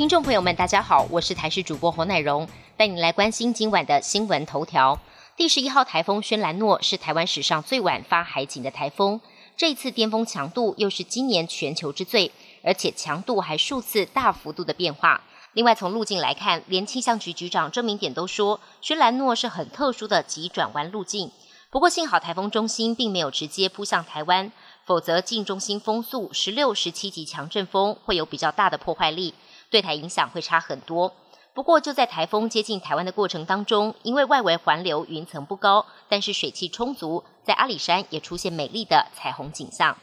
[0.00, 4.98] 听众朋友们，大家好，我是台视主播侯乃荣，带你来关心今晚的新闻头条。
[5.36, 9.20] 第十一号台风轩兰诺是台湾史上最晚发海警的台风，
[9.58, 12.32] 这一次巅峰强度又是今年全球之最，
[12.64, 15.20] 而且强度还数次大幅度的变化。
[15.52, 21.30] 另外，从路径来看，连气象局局长郑明典都说，轩兰诺是很特殊的急转弯路径。
[21.68, 24.50] 不过幸好台风中心并没有直接扑向台湾，
[24.90, 29.34] 否则近中心风速十六、十七级强阵风会有比较大的破坏力，
[29.70, 31.14] 对台影响会差很多。
[31.54, 39.96] 不过就在台风接近台湾的过程当中，因为外围环流云层不高，但是水汽充足，在阿里山也出现美丽的彩虹景象。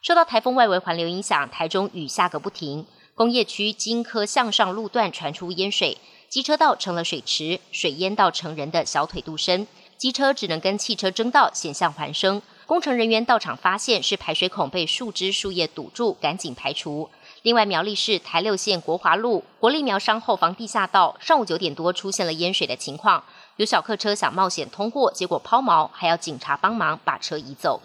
[0.00, 2.84] 受到台风外围环流影响，台中雨下个不停。
[3.14, 5.98] 工业区金科向上路段传出淹水，
[6.28, 12.42] 机车道成了水池，水淹到成人的小腿肚深，机车只能跟汽车争道，险象环生。
[12.72, 17.10] 工程人员到场发现是排水孔被树枝树叶堵住，赶紧排除。
[17.42, 23.22] 另外，苗栗市台六线国华路国立苗商后方地下道上午九点多出现了淹水的情况，
[23.56, 27.82] 有小客车想冒险通过，结果抛锚，还要警察帮忙把车移走。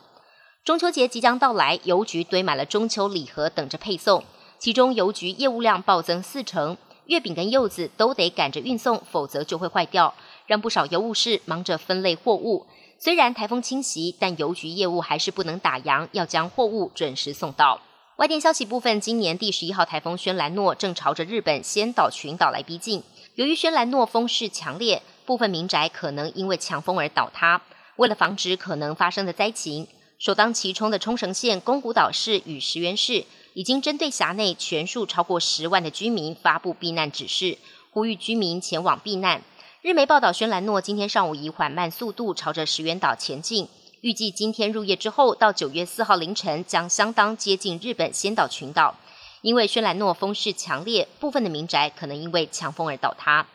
[0.64, 4.24] 中秋节即将到来，邮局堆满了中秋礼盒等着配送。
[4.58, 10.14] 其中邮局业务量暴增四成，月饼跟柚子都得赶着运送，否则就会坏掉，
[10.46, 12.66] 让不少邮务士忙着分类货物。
[13.00, 17.80] 虽然台风侵袭，但邮局业务还是不能打烊，要将货物准时送到。
[18.16, 23.04] 外电消息部分，今年第十一号台风轩兰诺正朝着日本仙岛群岛来逼近，
[23.36, 27.62] 由于轩兰诺风势强烈，部分民宅可能因为强风而倒塌。
[27.98, 29.88] 为了防止可能发生的灾情，
[30.18, 33.26] 首当其冲的冲绳县宫古岛市与石原市。
[33.54, 37.58] 已经针对辖内全数超过十万的居民发布避难指示，
[37.90, 39.42] 呼吁居民前往避难。
[39.84, 43.68] 日媒报道，轩兰诺今天上午以缓慢速度朝着石原岛前进，
[44.02, 48.96] 预计今天入夜之后到九月四号凌晨将相当接近日本仙岛群岛。
[49.44, 53.46] 因为轩兰诺风势强烈，部分的民宅可能因为强风而倒塌。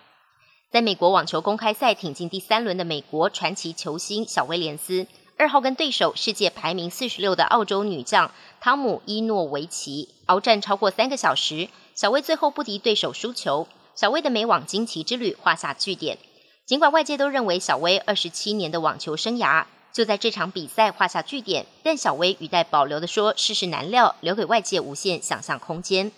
[0.70, 5.08] 在美国网球公开赛挺进第三轮的美国传奇球星小威廉斯。
[5.36, 8.30] 二号跟对手世界排名四十六的澳洲女将
[8.60, 16.18] 汤姆伊诺维奇鏖战超过三个小时，小威最后不敌对手输球，小威的美网惊奇之旅画下句点。
[16.66, 26.10] 尽管外界都认为小威二十七年的网球生涯就在这场比赛画下句点，但小威语带保留的说：“世事难料，留给外界无限想象空间。”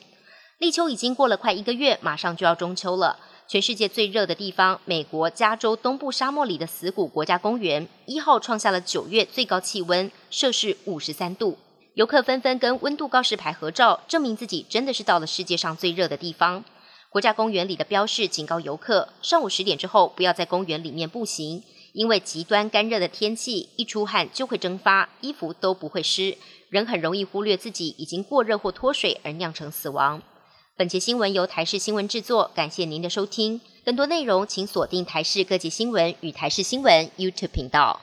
[0.59, 3.19] 立秋已经过了快一个月，马上就要中秋了。
[3.49, 11.59] 全世界最热的地方，美国加州东部沙漠里的死谷国家公园，一号创下了九月最高气温，摄氏五十三度。
[11.95, 16.65] 游客纷纷跟温度告示牌合照，证明自己真的是到了世界上最热的地方。
[17.15, 26.37] 国家公园里的标示警告游客，上午十点之后不要在公园里面步行，因为极端干热的天气，一出汗就会蒸发，衣服都不会湿，
[26.71, 30.21] 人很容易忽略自己已经过热或脱水而酿成死亡。
[30.77, 33.61] 本节新闻由台视新闻制作，感谢您的收听。
[33.85, 38.01] 更多内容请锁定台视各界新闻与台视新闻 YouTube 频道。